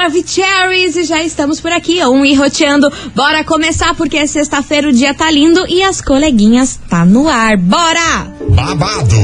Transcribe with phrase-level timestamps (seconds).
[0.00, 2.90] Maravicheries e já estamos por aqui, um e roteando.
[3.14, 7.58] Bora começar porque é sexta-feira, o dia tá lindo e as coleguinhas tá no ar.
[7.58, 8.32] Bora!
[8.48, 9.16] Babado,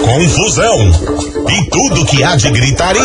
[0.00, 0.92] confusão
[1.50, 3.02] e tudo que há de gritaria.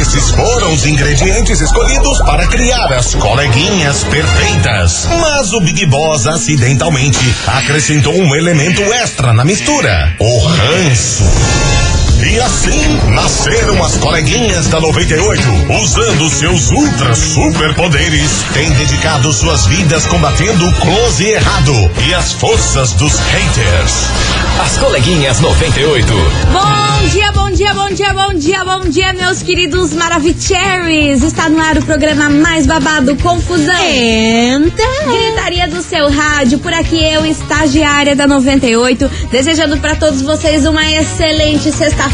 [0.00, 5.08] Esses foram os ingredientes escolhidos para criar as coleguinhas perfeitas.
[5.20, 11.24] Mas o Big Boss acidentalmente acrescentou um elemento extra na mistura: o ranço.
[12.22, 15.42] E assim nasceram as coleguinhas da 98,
[15.82, 21.72] usando seus ultra superpoderes, têm dedicado suas vidas combatendo o close e errado
[22.06, 24.10] e as forças dos haters.
[24.62, 26.06] As coleguinhas 98.
[26.52, 31.22] Bom dia, bom dia, bom dia, bom dia, bom dia, meus queridos Maravicheries.
[31.22, 33.74] Está no ar o programa mais babado, Confusão.
[33.80, 34.90] Então.
[35.10, 40.84] Gritaria do seu rádio, por aqui eu, estagiária da 98, desejando para todos vocês uma
[40.90, 42.09] excelente sexta-feira.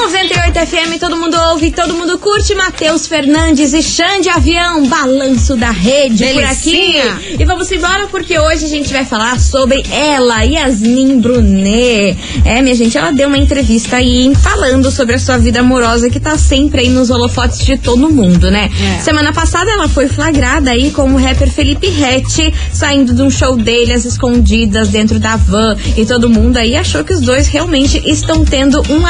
[0.01, 2.55] 98 FM, todo mundo ouve, todo mundo curte.
[2.55, 6.71] Matheus Fernandes e Xande Avião, balanço da rede por aqui.
[6.71, 7.19] Delicinha.
[7.39, 12.17] E vamos embora porque hoje a gente vai falar sobre ela, Yasmin Brunet.
[12.47, 16.19] É, minha gente, ela deu uma entrevista aí falando sobre a sua vida amorosa que
[16.19, 18.71] tá sempre aí nos holofotes de todo mundo, né?
[18.97, 19.01] É.
[19.01, 23.55] Semana passada ela foi flagrada aí com o rapper Felipe Rett saindo de um show
[23.55, 28.03] dele às escondidas dentro da van e todo mundo aí achou que os dois realmente
[28.07, 29.01] estão tendo um.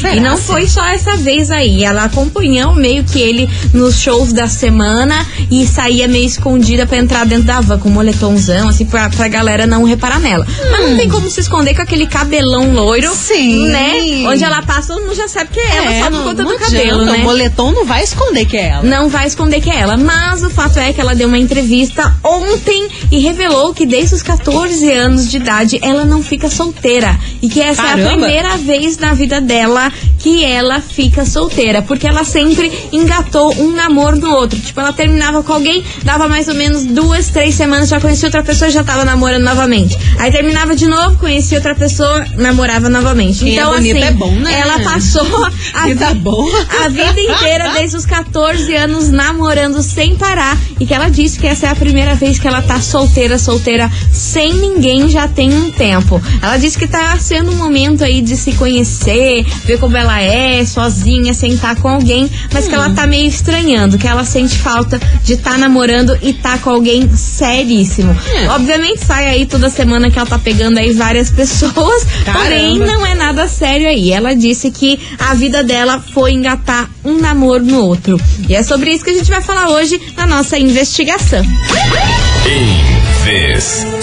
[0.00, 1.84] Será, E não foi só essa vez aí.
[1.84, 7.24] Ela acompanhou meio que ele nos shows da semana e saía meio escondida pra entrar
[7.24, 10.44] dentro da van com um moletomzão, assim, pra, pra galera não reparar nela.
[10.72, 13.12] Mas não tem como se esconder com aquele cabelão loiro.
[13.12, 13.14] Hum.
[13.14, 13.68] Sim.
[13.68, 14.24] Né?
[14.26, 17.04] Onde ela passa, todo mundo já sabe que é ela, só por conta do cabelo,
[17.04, 17.18] né?
[17.18, 18.82] O moletom não vai esconder que é ela.
[18.82, 19.96] Não vai esconder que é ela.
[19.96, 24.22] Mas o fato é que ela deu uma entrevista ontem e revelou que desde os
[24.22, 27.16] 14 anos de idade ela não fica solteira.
[27.40, 28.08] E que essa é a Caramba.
[28.10, 31.82] primeira vez na vida dela que ela fica solteira.
[31.82, 34.58] Porque ela sempre engatou um namoro no outro.
[34.58, 38.42] Tipo, ela terminava com alguém, dava mais ou menos duas, três semanas, já conhecia outra
[38.42, 39.96] pessoa e já tava namorando novamente.
[40.18, 43.40] Aí terminava de novo, conhecia outra pessoa, namorava novamente.
[43.40, 44.60] Quem é então, bonito assim, é bom, né?
[44.60, 46.66] ela passou a Vida boa.
[46.84, 50.58] a vida inteira, desde os 14 anos, namorando sem parar.
[50.78, 53.90] E que ela disse que essa é a primeira vez que ela tá solteira, solteira,
[54.12, 56.20] sem ninguém já tem um tempo.
[56.42, 60.64] Ela disse que tá sendo um momento aí de se conhecer, ver como ela é,
[60.64, 65.00] sozinha, sem estar com alguém, mas que ela tá meio estranhando, que ela sente falta
[65.24, 68.16] de estar namorando e tá com alguém seríssimo.
[68.34, 68.48] É.
[68.50, 72.86] Obviamente sai aí toda semana que ela tá pegando aí várias pessoas, porém Caramba.
[72.86, 74.12] não é nada sério aí.
[74.12, 78.20] Ela disse que a vida dela foi engatar um namoro no outro.
[78.48, 81.44] E é sobre isso que a gente vai falar hoje na nossa investigação.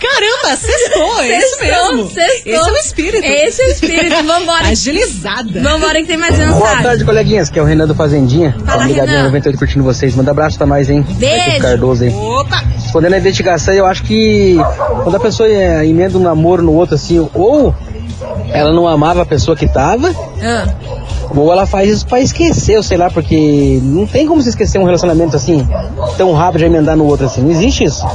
[0.00, 2.10] Caramba, sextou, é isso mesmo.
[2.10, 2.52] Sextou.
[2.52, 3.24] Esse é o espírito.
[3.24, 4.22] Esse é o espírito.
[4.24, 4.68] Vambora.
[4.68, 5.60] Agilizada.
[5.62, 6.82] Vambora que tem mais Boa mensagem.
[6.82, 8.54] tarde, coleguinhas, que é o Renan do Fazendinha.
[8.66, 9.24] Fala, Tá Renan.
[9.24, 10.14] 98 curtindo vocês.
[10.14, 11.04] Manda abraço pra nós, hein?
[11.16, 11.58] Beijo.
[11.60, 12.10] Cardoso aí.
[12.10, 12.62] Opa!
[12.82, 14.56] Respondendo a investigação, eu acho que
[15.02, 17.74] quando a pessoa é, emenda um namoro no outro, assim, ou
[18.52, 20.66] ela não amava a pessoa que tava, Ah,
[21.34, 24.84] ou ela faz isso pra esquecer, sei lá, porque não tem como se esquecer um
[24.84, 25.66] relacionamento assim,
[26.16, 27.40] tão rápido de emendar no outro assim.
[27.42, 28.06] Não existe isso.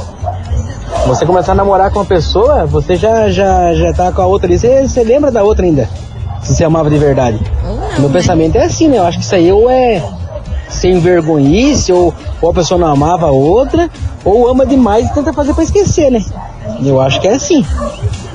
[1.06, 4.46] Você começar a namorar com uma pessoa, você já, já, já tá com a outra
[4.48, 5.88] ali, você, você lembra da outra ainda.
[6.42, 7.38] Se você amava de verdade.
[7.62, 8.14] não, Meu né?
[8.20, 8.98] pensamento é assim, né?
[8.98, 10.02] Eu acho que isso aí ou é
[10.68, 13.90] sem vergonhice, ou, ou a pessoa não amava a outra,
[14.24, 16.24] ou ama demais e tenta fazer pra esquecer, né?
[16.82, 17.64] Eu acho que é assim.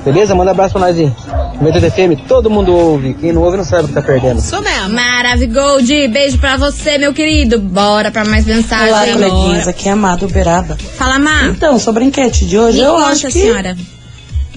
[0.06, 0.34] Beleza?
[0.36, 1.12] Manda abraço pra nós aí.
[1.60, 3.14] 98 FM, todo mundo ouve.
[3.14, 4.38] Quem não ouve não sabe o que tá perdendo.
[4.38, 4.90] Isso mesmo.
[4.90, 7.58] Maravigold, beijo pra você, meu querido.
[7.58, 8.88] Bora pra mais mensagem.
[8.88, 10.76] Olá, coleguinhas, aqui é a Amado Uberaba.
[10.96, 11.46] Fala, Má.
[11.46, 13.76] Então, sobre a enquete de hoje, Me eu conta, acho que senhora.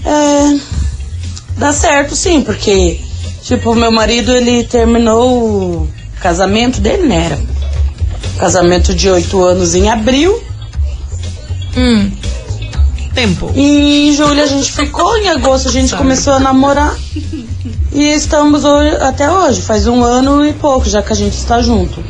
[0.04, 0.58] é,
[1.58, 3.00] dá certo sim, porque,
[3.42, 5.32] tipo, meu marido, ele terminou
[5.82, 5.88] o
[6.20, 7.26] casamento dele, né?
[7.26, 7.38] Era
[8.38, 10.40] casamento de oito anos em abril,
[11.76, 12.10] Hum.
[13.20, 13.52] Tempo.
[13.54, 16.96] e em julho a gente ficou, em agosto a gente começou a namorar,
[17.92, 21.60] e estamos hoje, até hoje, faz um ano e pouco já que a gente está
[21.60, 22.02] junto.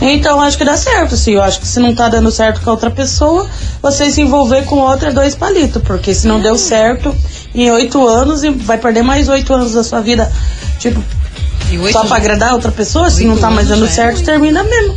[0.00, 1.32] Então acho que dá certo, sim.
[1.32, 3.48] Eu acho que se não tá dando certo com a outra pessoa,
[3.82, 5.82] você se envolver com outra é dois palitos.
[5.82, 7.14] Porque se não deu certo
[7.54, 10.30] em oito anos, e vai perder mais oito anos da sua vida,
[10.78, 11.02] tipo,
[11.92, 13.88] só pra agradar a outra pessoa, se não tá mais dando é.
[13.88, 14.96] certo, termina mesmo.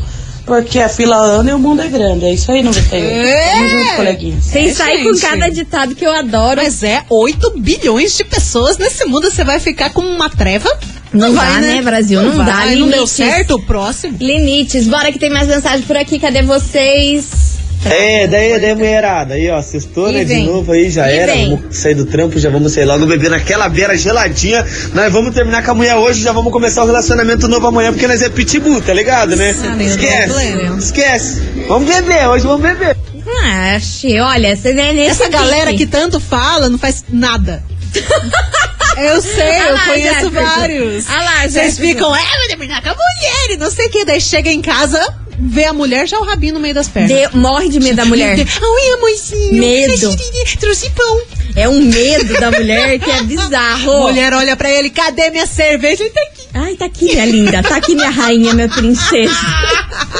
[0.51, 2.25] Porque a fila anda e o mundo é grande.
[2.25, 3.05] É isso aí, 98.
[3.05, 3.51] É.
[3.53, 4.43] Tamo junto, coleguinhas.
[4.43, 6.61] Vocês É, saem com cada ditado que eu adoro.
[6.61, 9.31] Mas é 8 bilhões de pessoas nesse mundo.
[9.31, 10.69] Você vai ficar com uma treva?
[11.13, 12.21] Não dá, né, Brasil?
[12.21, 14.17] Não dá, vai, Não deu certo o próximo?
[14.19, 14.87] Limites.
[14.87, 16.19] Bora que tem mais mensagem por aqui.
[16.19, 17.60] Cadê vocês?
[17.83, 21.49] É, daí, daí, mulherada, aí, ó, sextou, né, de novo aí, já E era, vem.
[21.57, 25.63] vamos sair do trampo, já vamos sair logo bebendo aquela beira geladinha, nós vamos terminar
[25.65, 28.81] com a mulher hoje, já vamos começar o relacionamento novo amanhã, porque nós é pitbull,
[28.81, 29.51] tá ligado, né?
[29.53, 30.77] Deus, Esquece, problema.
[30.77, 32.95] esquece, vamos beber, hoje vamos beber.
[33.43, 34.19] Ah, achei.
[34.19, 37.63] Olha, você é nesse Essa galera que tanto fala não faz nada.
[38.97, 40.29] Eu sei, Ah eu lá, conheço Jefferson.
[40.31, 41.09] vários.
[41.09, 44.03] Ah lá, Vocês ficam, é, vou terminar com a mulher e não sei o que.
[44.05, 44.99] Daí chega em casa,
[45.41, 47.11] vê a mulher, já o rabinho no meio das pernas.
[47.31, 48.37] De- morre de medo da mulher.
[48.37, 49.53] Oi, amorzinho.
[49.53, 50.15] Medo.
[50.59, 51.21] Trouxe pão.
[51.55, 54.03] É um medo da mulher que é bizarro.
[54.03, 56.03] Mulher olha pra ele, cadê minha cerveja?
[56.03, 56.41] Ele tá aqui.
[56.53, 57.63] Ai, tá aqui, minha linda.
[57.63, 59.33] Tá aqui, minha rainha, minha princesa.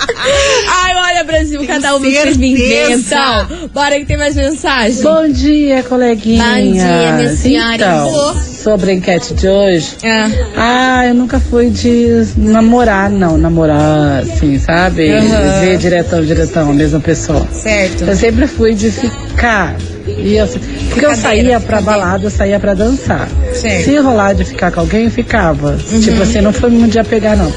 [1.31, 2.45] Brasil, cada um certeza.
[2.45, 3.47] inventam.
[3.73, 5.01] Bora que tem mais mensagem.
[5.01, 6.43] Bom dia, coleguinha.
[6.43, 7.75] Bom dia, minha senhora.
[7.75, 9.95] Então, sobre a enquete de hoje.
[10.03, 13.37] Ah, Ah, eu nunca fui de namorar, não.
[13.37, 15.09] Namorar, assim, sabe?
[15.11, 15.61] Aham.
[15.61, 17.47] Ver diretão, diretão, a mesma pessoa.
[17.51, 18.03] certo.
[18.03, 19.75] Eu sempre fui de ficar.
[20.07, 20.47] E eu,
[20.89, 23.29] porque eu saía pra balada, eu saía pra dançar.
[23.53, 23.85] Certo.
[23.85, 25.77] Se rolar de ficar com alguém, eu ficava.
[25.91, 25.99] Uhum.
[26.01, 27.51] Tipo assim, não foi muito de apegar, não.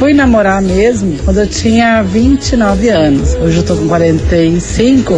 [0.00, 3.34] Fui namorar mesmo quando eu tinha 29 anos.
[3.34, 5.14] Hoje eu tô com 45.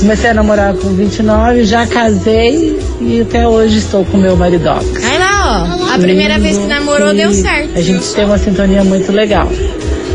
[0.00, 4.84] Comecei a namorar com 29, já casei e até hoje estou com meu maridox.
[5.02, 5.94] Aí lá, ó.
[5.94, 7.70] A primeira vez que namorou deu certo.
[7.74, 9.50] A gente tem uma sintonia muito legal.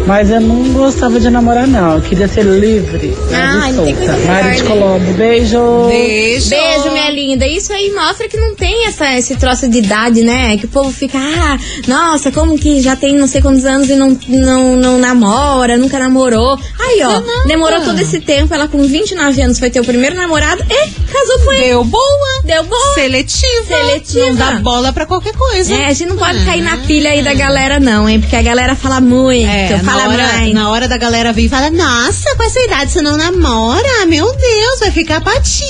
[0.08, 1.96] Mas eu não gostava de namorar, não.
[1.96, 3.14] Eu queria ser livre.
[3.34, 4.16] Ah, Ah, não tem coisa.
[4.26, 4.70] Mari de né?
[4.70, 5.60] Colombo, beijo.
[5.90, 6.50] Beijo.
[6.50, 7.46] Beijo, minha linda.
[7.46, 10.56] Isso aí mostra que não tem essa, esse troço de idade, né?
[10.58, 13.96] Que o povo fica, ah, nossa, como que já tem não sei quantos anos e
[13.96, 16.58] não, não, não namora, nunca namorou.
[16.80, 20.64] Aí, ó, demorou todo esse tempo, ela com 29 anos foi ter o primeiro namorado
[20.70, 21.64] e casou com ele.
[21.68, 22.42] Deu boa.
[22.46, 22.94] Deu boa.
[22.94, 23.66] Seletiva.
[23.68, 24.26] Seletiva.
[24.28, 25.74] Não dá bola pra qualquer coisa.
[25.74, 28.22] É, a gente não pode cair na pilha aí da galera, não, hein?
[28.22, 30.54] Porque a galera fala muito, É, fala na, hora, mais.
[30.54, 34.06] na hora da galera vir e fala, nossa, com essa idade você não namora?
[34.08, 35.68] Meu Deus, vai ficar patia.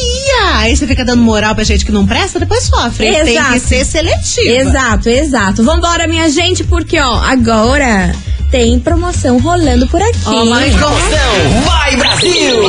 [0.55, 3.12] Aí você fica dando moral pra gente que não presta, depois sofre.
[3.12, 3.53] Tem Exato.
[3.53, 4.50] que ser seletiva.
[4.50, 5.63] Exato, exato.
[5.63, 8.13] Vambora, minha gente, porque, ó, agora
[8.51, 10.19] tem promoção rolando por aqui.
[10.25, 12.62] Ó, Promoção Vai Brasil!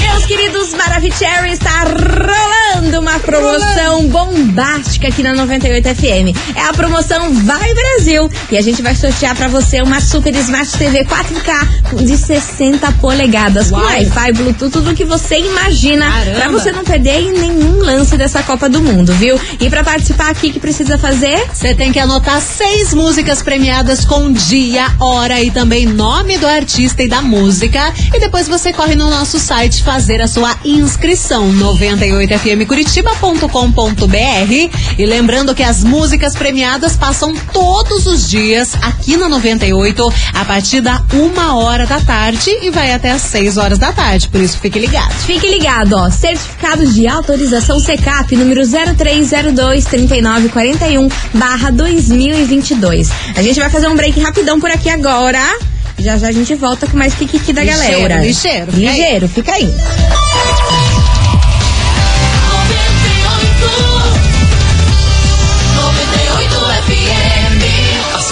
[0.00, 6.36] Meus queridos Maravicherry, está rolando uma promoção bombástica aqui na 98 FM.
[6.54, 8.30] É a promoção Vai Brasil.
[8.50, 13.70] E a gente vai sortear pra você uma Super Smart TV 4K de 60 polegadas.
[13.70, 13.84] Com Uau.
[13.86, 16.06] Wi-Fi, Bluetooth, tudo que você imagina.
[16.34, 19.38] Pra você não perder em nenhum lance dessa Copa do Mundo, viu?
[19.60, 21.44] E pra participar aqui, que precisa fazer?
[21.52, 27.02] Você tem que anotar seis músicas premiadas com dia, hora e também nome do artista
[27.02, 27.92] e da música.
[28.14, 31.52] E depois você corre no nosso site fazer a sua inscrição
[32.76, 34.70] 98fmcuritiba.com.br.
[34.98, 40.80] E lembrando que as músicas premiadas passam todos os dias aqui na 98 a partir
[40.80, 44.28] da uma hora da tarde e vai até às 6 horas da tarde.
[44.28, 45.12] Por isso fique ligado.
[45.26, 46.10] Fique ligado, ó.
[46.10, 53.10] Certificado de autorização CECAP número 0302 3941 barra 2022.
[53.36, 55.40] A gente vai fazer um break rapidão por aqui agora.
[55.98, 58.22] Já já a gente volta com mais Kikiki da Ligeiro, galera.
[58.22, 58.96] ligeiro, fica aí.
[58.96, 60.25] Ligeiro, fica aí.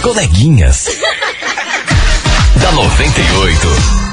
[0.04, 0.84] Coleguinhas.
[2.60, 4.03] da 98.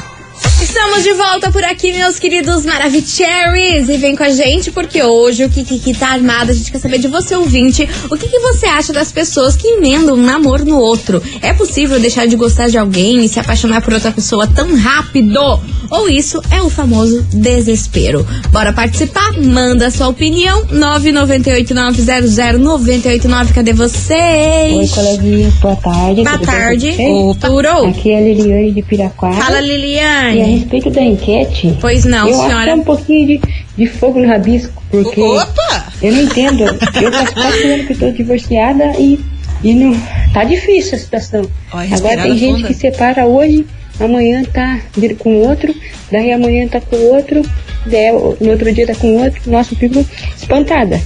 [0.62, 3.90] Estamos de volta por aqui, meus queridos Maravicheries.
[3.90, 6.52] E vem com a gente, porque hoje o Kikiki tá armado.
[6.52, 9.68] A gente quer saber de você, ouvinte, o que, que você acha das pessoas que
[9.68, 11.20] emendam um namoro no outro?
[11.42, 15.60] É possível deixar de gostar de alguém e se apaixonar por outra pessoa tão rápido?
[15.90, 18.24] Ou isso é o famoso desespero?
[18.52, 19.34] Bora participar?
[19.42, 20.64] Manda a sua opinião.
[20.68, 23.54] 998900989.
[23.54, 24.78] Cadê vocês?
[24.78, 26.24] Oi, coleguinhas, boa tarde.
[26.24, 26.96] Boa tarde.
[27.00, 27.50] Opa.
[27.88, 29.34] Aqui é a Liliane de Piraquara.
[29.36, 30.51] Fala, Liliane.
[30.58, 32.72] Respeito da enquete, Pois não, eu acho que senhora.
[32.72, 33.42] é um pouquinho de,
[33.78, 35.94] de fogo no rabisco, porque Opa!
[36.02, 36.64] eu não entendo.
[36.64, 39.20] Eu faço quatro anos que estou divorciada e,
[39.64, 39.96] e não.
[40.34, 41.50] Tá difícil a situação.
[41.72, 42.68] Agora tem gente funda.
[42.68, 43.66] que separa hoje,
[44.00, 44.80] amanhã tá
[45.20, 45.74] com outro,
[46.12, 47.42] daí amanhã tá com outro,
[47.86, 49.42] daí no outro dia tá com outro.
[49.48, 50.06] Nossa, eu fico
[50.36, 51.02] espantada.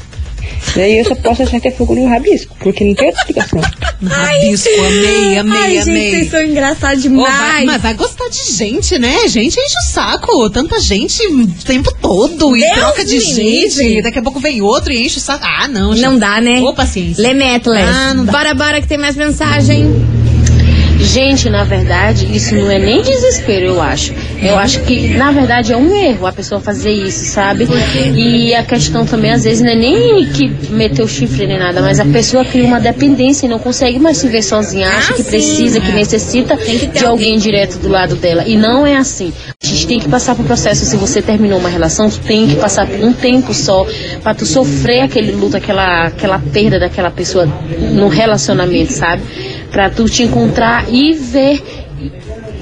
[0.76, 3.62] Daí eu só posso achar que é fogo no rabisco, porque não tem outra explicação.
[4.06, 6.10] Rabisco, amei, amei, Ai, gente, amei.
[6.12, 7.34] vocês são engraçados demais.
[7.38, 9.28] vai- mas vai gostar de gente, né?
[9.28, 10.50] Gente enche o saco.
[10.50, 12.56] Tanta gente o tempo todo.
[12.56, 14.02] E Deus troca de gente.
[14.02, 15.46] Daqui a pouco vem outro e enche o saco.
[15.46, 16.02] Ah, não, gente.
[16.02, 16.62] Não dá, né?
[16.62, 17.22] Ô, paciência.
[17.22, 17.78] Lemetles.
[17.88, 18.32] Ah, não dá.
[18.32, 19.86] Bora, bora, que tem mais mensagem.
[21.00, 24.14] Gente, na verdade, isso não é nem desespero, eu acho.
[24.42, 27.68] Eu acho que, na verdade, é um erro a pessoa fazer isso, sabe?
[28.16, 31.82] E a questão também, às vezes, não é nem que meteu o chifre nem nada,
[31.82, 34.88] mas a pessoa cria uma dependência e não consegue mais se ver sozinha.
[34.88, 35.30] Acha Ah, que sim.
[35.30, 38.44] precisa, que necessita Tem que ter de alguém direto do lado dela.
[38.48, 39.34] E não é assim.
[39.62, 40.86] A gente tem que passar por processo.
[40.86, 43.86] Se você terminou uma relação, tu tem que passar por um tempo só
[44.24, 47.46] pra tu sofrer aquele luto, aquela, aquela perda daquela pessoa
[47.92, 49.22] no relacionamento, sabe?
[49.72, 51.62] Pra tu te encontrar e ver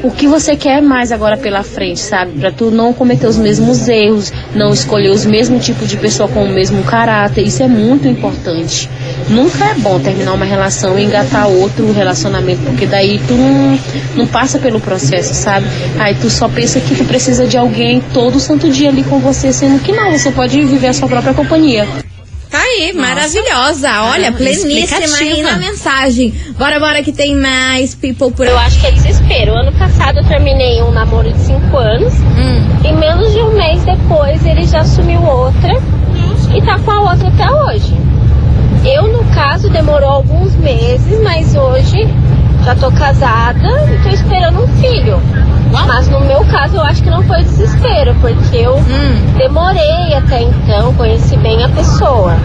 [0.04, 2.34] o que você quer mais agora pela frente, sabe?
[2.34, 6.44] Pra tu não cometer os mesmos erros, não escolher os mesmos tipos de pessoa com
[6.44, 7.42] o mesmo caráter.
[7.42, 8.90] Isso é muito importante.
[9.30, 13.80] Nunca é bom terminar uma relação e engatar outro relacionamento, porque daí tu não,
[14.18, 15.68] não passa pelo processo, sabe?
[15.98, 19.54] Aí tu só pensa que tu precisa de alguém todo santo dia ali com você,
[19.54, 21.88] sendo que não, você pode viver a sua própria companhia.
[22.54, 23.90] Tá aí, maravilhosa.
[24.12, 26.32] Olha, Ah, pleníssima aí na mensagem.
[26.56, 29.56] Bora, bora, que tem mais people por Eu acho que é desespero.
[29.56, 32.78] Ano passado eu terminei um namoro de 5 anos Hum.
[32.88, 35.82] e menos de um mês depois ele já assumiu outra
[36.56, 37.98] e tá com a outra até hoje.
[38.86, 42.08] Eu, no caso, demorou alguns meses, mas hoje
[42.64, 45.20] já tô casada e tô esperando um filho.
[45.88, 49.34] Mas no meu caso eu acho que não foi desespero, porque eu Hum.
[49.38, 52.38] demorei até então, conheci bem a pessoa.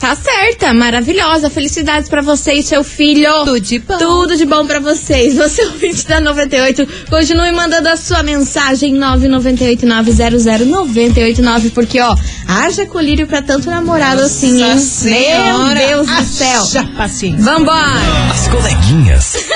[0.00, 1.48] Tá certa, maravilhosa.
[1.48, 3.32] Felicidades pra você e seu filho.
[3.44, 3.96] Tudo de bom.
[3.96, 5.34] Tudo de bom pra vocês.
[5.36, 12.14] Você é ouvinte da 98, continue mandando a sua mensagem 998900989, porque ó,
[12.46, 14.78] haja colírio pra tanto namorado assim, hein?
[14.78, 16.60] Senhora, Meu Deus do céu.
[16.62, 17.42] haja paciência.
[17.42, 18.28] Vambora.
[18.30, 19.36] As coleguinhas.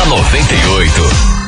[0.00, 1.39] da 98.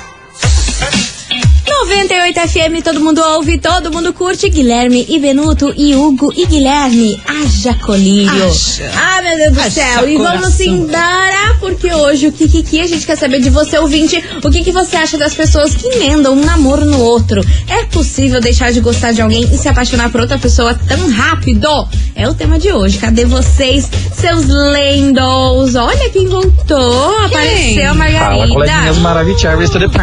[1.85, 4.49] 98 FM, todo mundo ouve, todo mundo curte.
[4.49, 7.21] Guilherme e Benuto e Hugo e Guilherme.
[7.27, 8.47] Haja colírio.
[8.47, 8.89] Haja.
[8.95, 10.09] Ah, meu Deus do Haja céu.
[10.09, 14.49] E vamos embora, porque hoje o Kikiki a gente quer saber de você, ouvinte, o
[14.51, 17.45] que, que você acha das pessoas que emendam um namoro no outro.
[17.69, 21.69] É possível deixar de gostar de alguém e se apaixonar por outra pessoa tão rápido?
[22.15, 22.99] É o tema de hoje.
[22.99, 25.75] Cadê vocês, seus lendos?
[25.75, 27.17] Olha quem voltou.
[27.25, 29.01] Apareceu a Fala, coleguinhas Margarida.
[29.01, 30.01] maravilhosas, tudo bem?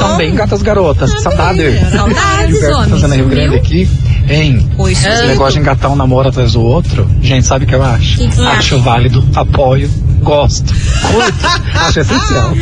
[0.00, 1.78] Tão bem, gatas garotas, saudade.
[1.90, 2.90] Saudades, Gilberto homens.
[2.90, 3.88] fazendo Rio Grande aqui.
[4.28, 4.70] Hein?
[4.78, 7.82] Oi, Esse negócio de engatar um namoro atrás do outro, gente, sabe o que eu
[7.82, 8.16] acho?
[8.16, 8.78] Que que acho acha?
[8.78, 9.90] válido, apoio,
[10.22, 10.74] gosto.
[11.12, 11.46] Muito.
[11.78, 12.52] acho essencial.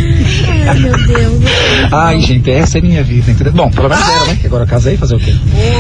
[0.69, 1.43] Ai, meu Deus.
[1.93, 3.53] Ai, gente, essa é minha vida, entendeu?
[3.53, 4.39] Bom, pelo menos era, né?
[4.41, 5.33] Que agora eu casei, fazer o quê?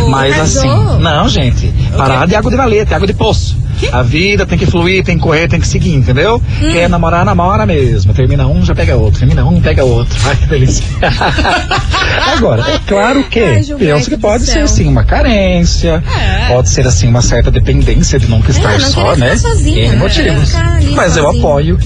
[0.08, 0.62] Mas casou?
[0.62, 3.56] assim, não, gente, parar de água de valeta, água de poço.
[3.90, 6.36] A vida tem que fluir, tem que correr, tem que seguir, entendeu?
[6.62, 6.72] Hum.
[6.72, 8.14] Quer namorar, namora mesmo.
[8.14, 9.18] Termina um, já pega outro.
[9.20, 10.16] Termina um, pega outro.
[10.24, 10.84] Ai, que delícia.
[12.36, 16.02] Agora, é claro que Ai, penso que pode ser, sim, uma carência.
[16.48, 18.78] Pode ser, assim, uma certa dependência de nunca estar É.
[18.80, 19.36] só, né?
[19.36, 19.96] sozinha, Em né?
[19.96, 20.52] motivos.
[20.94, 21.40] Mas eu sozinha.
[21.44, 21.78] apoio.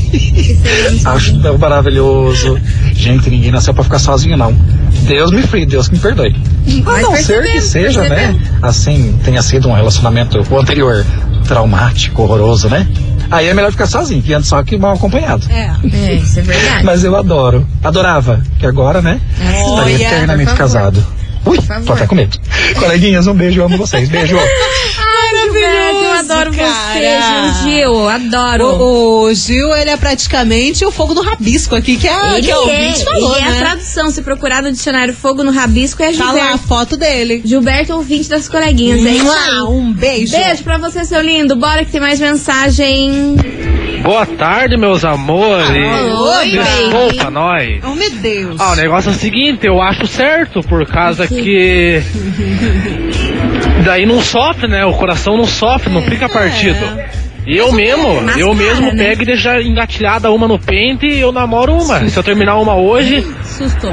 [1.04, 2.58] Acho tão maravilhoso.
[2.92, 4.52] Gente, ninguém nasceu pra ficar sozinho, não.
[5.06, 6.34] Deus me free, Deus que me perdoe.
[6.86, 8.34] A não ser que seja, né?
[8.62, 11.04] Assim, tenha sido um relacionamento, o anterior,
[11.46, 12.86] traumático, horroroso, né?
[13.30, 15.46] Aí é melhor ficar sozinho, que antes só que mal acompanhado.
[15.50, 15.70] É.
[15.92, 16.84] É, isso é verdade.
[16.84, 17.66] Mas eu adoro.
[17.82, 18.42] Adorava.
[18.58, 19.20] Que agora, né?
[19.32, 21.04] Estaria Olha, eternamente casado.
[21.44, 22.38] Ui, tô até com medo.
[22.76, 24.08] Coleguinhas, um beijo, eu amo vocês.
[24.08, 24.36] Beijo.
[26.26, 27.62] Gilberto, adoro você.
[27.62, 28.08] Gil Gil.
[28.08, 28.64] Adoro.
[28.66, 32.56] O, o Gil, ele é praticamente o fogo no rabisco aqui, que, Ele que é,
[32.58, 33.56] ouvinte falou, ele é né?
[33.58, 34.10] a tradução.
[34.10, 36.58] Se procurar no dicionário Fogo no Rabisco, é Tá lá a Gilberto.
[36.68, 37.42] foto dele.
[37.44, 39.04] Gilberto, ouvinte das coleguinhas.
[39.04, 39.60] É isso aí.
[39.62, 40.32] Um beijo.
[40.36, 41.56] Beijo pra você, seu lindo.
[41.56, 43.36] Bora que tem mais mensagem.
[44.02, 45.68] Boa tarde, meus amores.
[45.68, 47.30] Oi, Desculpa, baby.
[47.32, 47.80] nós.
[47.84, 48.60] Oh, meu Deus.
[48.60, 52.00] Ah, o negócio é o seguinte, eu acho certo, por causa que.
[53.84, 54.84] Daí não sofre, né?
[54.84, 56.84] O coração não sofre, não fica partido.
[57.46, 59.04] E eu mesmo, eu mesmo né?
[59.04, 62.08] pego e deixo engatilhada uma no pente e eu namoro uma.
[62.08, 63.24] Se eu terminar uma hoje,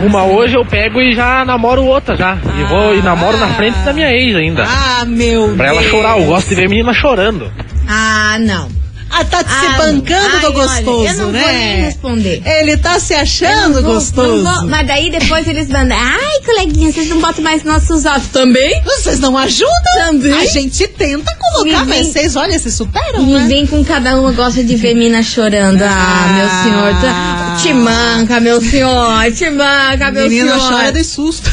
[0.03, 2.35] uma hoje eu pego e já namoro outra já.
[2.59, 4.65] E vou e namoro na frente da minha ex ainda.
[4.67, 7.51] Ah, meu Pra ela chorar, eu gosto de ver menina chorando.
[7.87, 8.67] Ah, não.
[9.15, 10.39] Ah, tá se Ah, bancando não.
[10.39, 10.51] do Ai,
[10.83, 11.41] gostoso, olha, eu não né?
[11.43, 12.41] vou nem responder.
[12.45, 14.43] Ele tá se achando vou- gostoso.
[14.43, 15.95] vou- mas daí depois eles mandam.
[15.97, 18.81] Ai, coleguinha, vocês não botam mais nossos olhos também?
[18.83, 19.71] Vocês não ajudam?
[20.07, 20.33] Também?
[20.33, 23.45] A gente tenta colocar, mas vocês, olha, se superam, E né?
[23.47, 25.83] vem com cada uma gosta de ver mina chorando.
[25.83, 27.01] Ah, meu senhor.
[27.01, 29.31] tá- Te manca, meu senhor.
[29.31, 30.69] Te manca, meu Menina senhor.
[30.71, 31.49] chora de susto.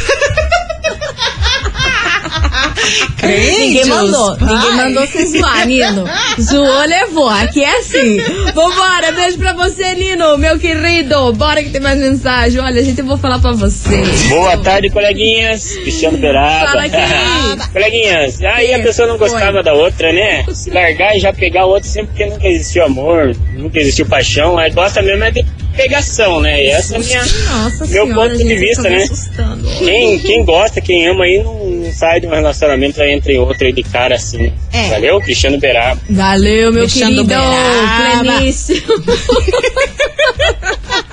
[3.23, 4.37] Ninguém mandou.
[4.37, 4.49] pai.
[4.55, 6.05] Ninguém mandou você zoar, Nino.
[6.41, 7.29] Zoou, levou.
[7.29, 8.19] Aqui é assim.
[8.55, 11.33] Vambora, beijo pra você, Nino, meu querido.
[11.35, 12.61] Bora que tem mais mensagem.
[12.61, 14.03] Olha, gente, eu vou falar pra você.
[14.29, 15.77] Boa tarde, coleguinhas.
[15.77, 16.67] Cristiano Beraba.
[16.67, 17.71] Fala aqui.
[17.73, 19.63] coleguinhas, aí a pessoa não gostava Oi.
[19.63, 20.45] da outra, né?
[20.53, 24.59] Se largar e já pegar o outro sempre porque nunca existiu amor, nunca existiu paixão.
[24.59, 25.45] Aí gosta mesmo é de
[25.77, 26.63] pegação, né?
[26.63, 29.03] E essa é a minha, Nossa meu senhora, ponto de vista, me né?
[29.03, 29.69] assustando.
[29.79, 31.55] Quem, quem gosta, quem ama aí não,
[31.91, 34.53] não sai de um relacionamento entre outro aí de cara assim.
[34.73, 34.89] É.
[34.91, 36.01] Valeu, Cristiano Beraba.
[36.09, 37.25] Valeu, meu Deixando querido.
[37.25, 38.41] Beraba.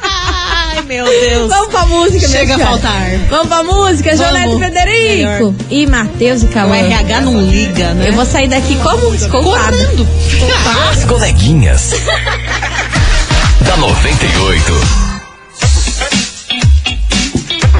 [0.01, 1.49] Ai, meu Deus.
[1.49, 3.09] Vamos pra música, Chega a faltar.
[3.29, 4.15] Vamos pra música.
[4.15, 5.51] Jolete Federico.
[5.51, 5.53] Melhor.
[5.69, 6.75] E Matheus e O Cauã.
[6.77, 8.09] RH não liga, né?
[8.09, 10.07] Eu vou sair daqui como correndo.
[10.91, 11.93] As coleguinhas.
[13.65, 15.06] da 98.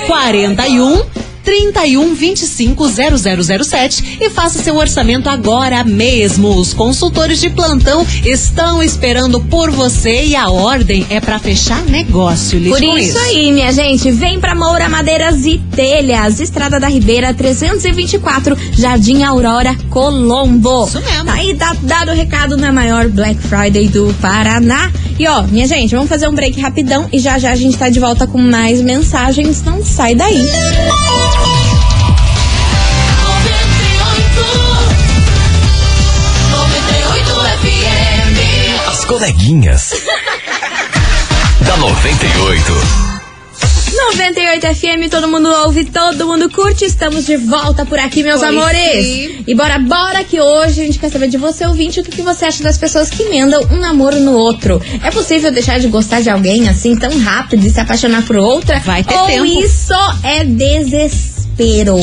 [0.06, 1.02] 41
[1.48, 2.84] 31 25
[3.64, 6.54] 0007 e faça seu orçamento agora mesmo.
[6.58, 12.58] Os consultores de plantão estão esperando por você e a ordem é para fechar negócio.
[12.58, 16.88] Lide Por com isso, aí, minha gente, vem pra Moura Madeiras e Telhas, Estrada da
[16.88, 20.84] Ribeira 324, Jardim Aurora, Colombo.
[20.84, 21.24] Isso mesmo.
[21.24, 24.92] Tá aí, tá dado o recado na maior Black Friday do Paraná.
[25.18, 27.88] E ó, minha gente, vamos fazer um break rapidão e já já a gente tá
[27.88, 29.62] de volta com mais mensagens.
[29.62, 30.46] Não sai daí.
[38.87, 39.90] As coleguinhas.
[41.66, 43.17] da 98.
[44.12, 46.85] 98 FM, todo mundo ouve, todo mundo curte.
[46.87, 49.05] Estamos de volta por aqui, meus Oi, amores.
[49.05, 49.44] sim.
[49.47, 52.23] E bora, bora que hoje a gente quer saber de você, ouvinte, o que, que
[52.23, 54.81] você acha das pessoas que emendam um namoro no outro.
[55.05, 58.81] É possível deixar de gostar de alguém assim tão rápido e se apaixonar por outra?
[58.81, 59.44] Vai ter Ou tempo.
[59.44, 59.94] isso
[60.25, 61.97] é desespero?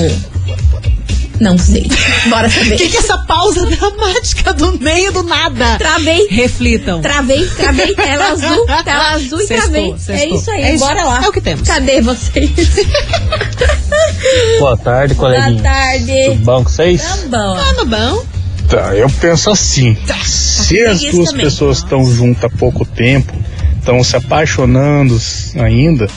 [1.39, 1.87] Não sei.
[2.29, 2.75] Bora O saber.
[2.77, 5.77] que, que é essa pausa dramática do meio do nada?
[5.77, 6.27] Travei.
[6.29, 7.01] Reflitam.
[7.01, 9.95] Travei, travei, tela azul, tela azul e Sextou, travei.
[10.09, 10.85] É isso aí, É isso.
[10.85, 11.21] bora lá.
[11.23, 11.67] É o que temos.
[11.67, 12.49] Cadê vocês?
[14.59, 15.61] Boa tarde, Boa coleguinha.
[15.61, 16.13] tarde.
[16.25, 17.01] Tudo bom com vocês?
[17.03, 17.55] Tá bom.
[17.55, 18.25] Tá no bom?
[18.67, 19.95] Tá, eu penso assim.
[20.23, 21.45] Se as duas também.
[21.45, 23.31] pessoas estão juntas há pouco tempo,
[23.77, 25.19] estão se apaixonando
[25.59, 26.07] ainda,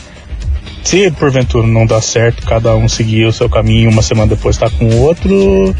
[0.82, 4.70] se porventura não dá certo, cada um seguir o seu caminho, uma semana depois tá
[4.70, 5.74] com o outro,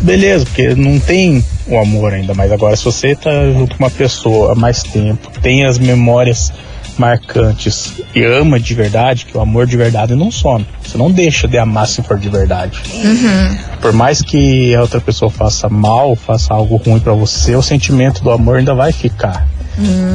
[0.00, 3.90] beleza, porque não tem o amor ainda, mas agora se você tá junto com uma
[3.90, 6.52] pessoa há mais tempo, tem as memórias
[6.98, 10.66] marcantes e ama de verdade, que o amor de verdade não some.
[10.82, 12.82] Você não deixa de amar se for de verdade.
[13.80, 18.22] Por mais que a outra pessoa faça mal, faça algo ruim pra você, o sentimento
[18.22, 19.46] do amor ainda vai ficar.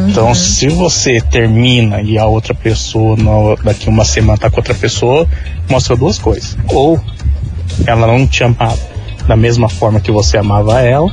[0.10, 4.74] Então, se você termina e a outra pessoa, no- daqui uma semana, tá com outra
[4.76, 5.28] pessoa,
[5.70, 6.56] mostra duas coisas.
[6.70, 7.00] Ou
[7.86, 8.78] ela não te amava
[9.28, 11.12] da mesma forma que você amava ela,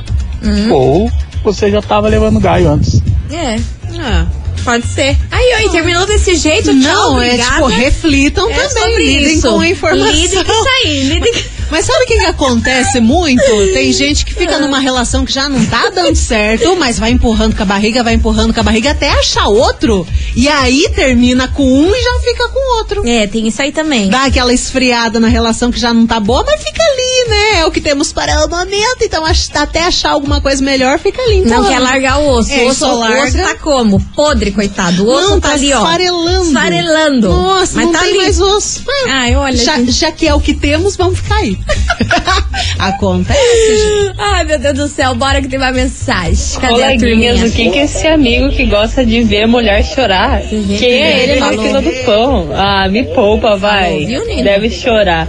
[0.71, 1.09] ou
[1.43, 3.01] você já tava levando gaio antes.
[3.31, 3.59] É,
[3.99, 4.25] Ah.
[4.65, 5.15] Pode ser.
[5.31, 6.65] Aí, oi, terminou desse jeito?
[6.81, 8.97] Tchau, Não, é tipo, reflitam É também.
[8.97, 9.49] lidem isso.
[9.49, 10.11] com a informação.
[10.11, 13.43] Lidem com isso aí, lidem com- Mas sabe o que, que acontece muito?
[13.73, 17.55] Tem gente que fica numa relação que já não tá dando certo, mas vai empurrando
[17.55, 20.05] com a barriga, vai empurrando com a barriga até achar outro.
[20.35, 23.07] E aí termina com um e já fica com outro.
[23.07, 24.09] É, tem isso aí também.
[24.09, 27.59] Dá aquela esfriada na relação que já não tá boa, mas fica ali, né?
[27.59, 29.01] É o que temos para o momento.
[29.01, 29.23] Então,
[29.55, 31.37] até achar alguma coisa melhor, fica ali.
[31.37, 32.51] Então, Não quer largar o osso.
[32.51, 33.43] É, o, osso só o osso larga.
[33.43, 33.99] tá como?
[34.15, 35.05] Podre, coitado.
[35.05, 35.77] O osso não, tá, tá ali, ó.
[35.77, 36.47] esfarelando.
[36.47, 37.29] Esfarelando.
[37.29, 38.17] Nossa, Mas não tá tem ali.
[38.17, 38.83] mais osso.
[39.07, 39.57] Ai, olha.
[39.57, 41.57] Já, já que é o que temos, vamos ficar aí.
[42.79, 44.15] Acontece, gente.
[44.17, 46.35] Ai, meu Deus do céu, bora que tem uma mensagem.
[46.59, 47.45] Cadê a Coleguinhas, turminha?
[47.47, 50.41] o que que esse amigo que gosta de ver mulher chorar?
[50.41, 51.63] Quem é ele na Falou.
[51.65, 52.49] fila do pão?
[52.53, 54.05] Ah, me poupa, vai.
[54.05, 54.43] viu, Nina?
[54.43, 55.27] Deve chorar.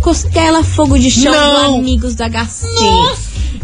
[0.00, 1.72] Costela fogo de chão Não.
[1.74, 2.66] do Amigos da HC.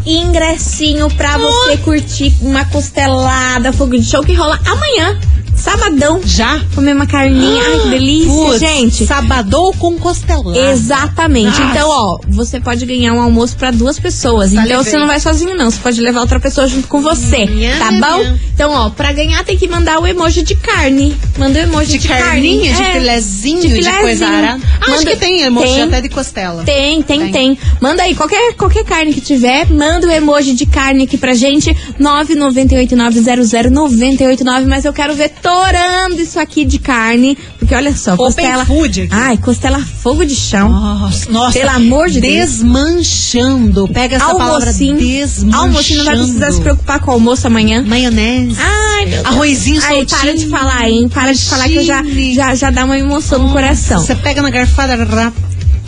[0.05, 5.19] ingressinho pra você curtir uma costelada, fogo de show que rola amanhã.
[5.61, 6.21] Sabadão.
[6.23, 6.59] Já?
[6.75, 7.61] Comer uma carninha.
[7.63, 9.05] Ai, que delícia, gente.
[9.05, 10.57] Sabadão com costelada.
[10.57, 11.59] Exatamente.
[11.59, 11.63] Nossa.
[11.71, 14.53] Então, ó, você pode ganhar um almoço pra duas pessoas.
[14.53, 15.69] Então você não vai sozinho, não.
[15.69, 17.45] Você pode levar outra pessoa junto com você.
[17.45, 18.37] Minha, tá minha, bom?
[18.53, 21.15] Então, ó, pra ganhar tem que mandar o emoji de carne.
[21.37, 22.97] Manda o emoji de, De carninha, de carne.
[22.97, 23.99] É, filezinho, de, filezinho.
[24.01, 24.61] coisa arada.
[24.79, 25.81] Ah, acho Manda- que tem emoji tem.
[25.83, 26.63] até de costela.
[26.63, 27.57] Tem, tem, tem, Tem.
[27.79, 31.75] Manda aí, qualquer, qualquer carne que tiver, manda o emoji de carne aqui pra gente.
[31.99, 34.65] 998900989.
[34.67, 37.37] Mas eu quero ver torando isso aqui de carne.
[37.59, 38.65] Porque olha só, Open costela.
[38.65, 39.09] food aqui.
[39.13, 40.69] Ai, costela fogo de chão.
[40.69, 41.59] Nossa, nossa.
[41.59, 42.49] Pelo amor de Deus.
[42.49, 43.87] Desmanchando.
[43.89, 44.97] Pega essa palavra Almocinho.
[44.97, 45.55] desmanchando.
[45.57, 47.83] Almocinho não vai precisar se preocupar com o almoço amanhã.
[47.85, 48.55] Maionese.
[48.59, 49.25] Ai, meu Deus.
[49.25, 50.19] Arrozinho Ai, soltinho.
[50.21, 51.09] para de falar, hein?
[51.09, 53.99] Para de falar que eu já, já, já dá uma emoção no coração.
[53.99, 54.91] Você pega na garfada.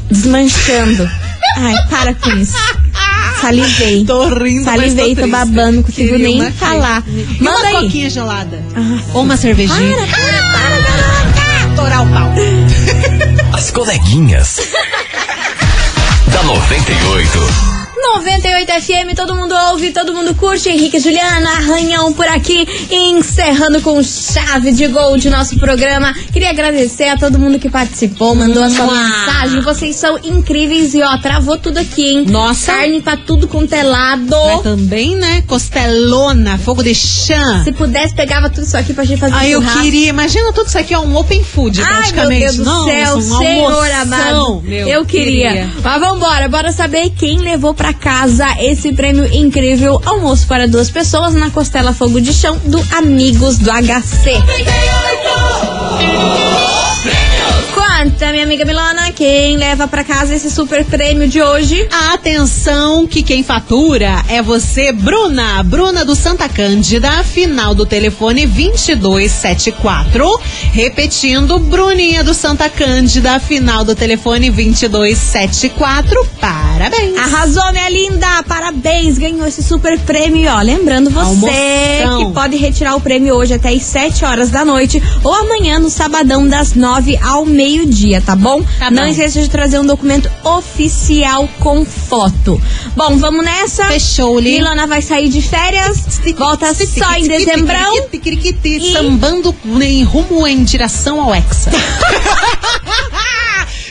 [0.09, 1.09] Desmanchando.
[1.57, 2.53] Ai, para com isso.
[3.41, 4.05] Salivei.
[4.05, 7.03] Tô rindo, mas Salivei, tô tô babando, não consigo Queria nem uma falar.
[7.07, 7.85] E Manda uma aí.
[7.85, 8.63] coquinha gelada.
[8.75, 9.95] Ah, Ou uma cervejinha.
[9.95, 11.75] Para, para, para, garota.
[11.75, 12.31] Torar o pau.
[13.53, 14.59] As coleguinhas.
[16.31, 17.72] da 98.
[18.03, 20.69] 98 FM, todo mundo ouve, todo mundo curte.
[20.69, 26.13] Henrique Juliana, arranhão por aqui, encerrando com chave de gol de nosso programa.
[26.31, 29.61] Queria agradecer a todo mundo que participou, mandou a sua mensagem.
[29.61, 32.25] Vocês são incríveis e ó, travou tudo aqui, hein?
[32.27, 32.73] Nossa.
[32.73, 34.29] Carne tá tudo contelado.
[34.35, 35.41] Vai também, né?
[35.47, 37.63] Costelona, fogo de chã.
[37.63, 39.81] Se pudesse, pegava tudo isso aqui pra gente fazer Ai, eu churrasco.
[39.81, 40.09] queria.
[40.09, 42.41] Imagina tudo isso aqui, ó, um open food, Ai, meu praticamente.
[42.41, 44.01] Deus do Nossa, céu, um Senhor almoção.
[44.01, 44.61] amado.
[44.65, 45.69] Meu, eu queria.
[45.81, 51.33] Mas vambora, bora saber quem levou pra casa esse prêmio incrível almoço para duas pessoas
[51.33, 54.33] na Costela Fogo de Chão do Amigos do HC.
[57.95, 61.87] Conta, minha amiga Milona, quem leva pra casa esse super prêmio de hoje?
[62.11, 65.61] Atenção que quem fatura é você, Bruna.
[65.61, 70.41] Bruna do Santa Cândida, final do telefone 2274.
[70.71, 76.27] Repetindo, Bruninha do Santa Cândida, final do telefone 2274.
[76.41, 77.15] Parabéns.
[77.17, 78.43] Arrasou, minha linda!
[78.47, 79.19] Parabéns!
[79.19, 80.61] Ganhou esse super prêmio, ó.
[80.61, 82.25] Lembrando você Almoção.
[82.25, 85.91] que pode retirar o prêmio hoje até as 7 horas da noite ou amanhã no
[85.91, 87.45] sabadão das 9 ao
[87.83, 88.63] meio-dia, tá bom?
[88.79, 89.09] Tá Não bom.
[89.09, 92.61] esqueça de trazer um documento oficial com foto.
[92.95, 93.85] Bom, vamos nessa?
[93.85, 94.57] Fechou, Li.
[94.57, 97.93] Milana vai sair de férias, volta só em dezembrão.
[98.63, 98.93] E...
[98.93, 101.71] Sambando em rumo em direção ao Hexa.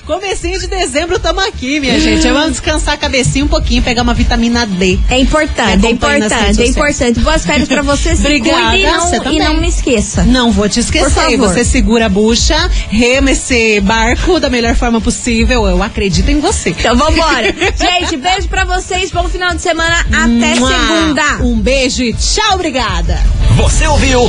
[0.06, 2.28] Comecinho de dezembro, tamo aqui, minha gente.
[2.28, 4.98] Vamos descansar a cabecinha um pouquinho, pegar uma vitamina D.
[5.08, 7.20] É importante, é importante, é importante.
[7.20, 10.24] Boas férias pra você, se Obrigada, cuide e você não, e não me esqueça.
[10.24, 11.10] Não vou te Por esquecer.
[11.10, 11.48] favor.
[11.48, 12.56] Você segura a bucha,
[12.90, 15.66] rema esse barco da melhor forma possível.
[15.68, 16.70] Eu acredito em você.
[16.70, 17.54] Então vambora.
[17.78, 20.68] Gente, beijo pra vocês, bom final de semana, até Mua.
[20.68, 21.44] segunda.
[21.44, 23.20] Um beijo e tchau, obrigada.
[23.56, 24.28] Você ouviu?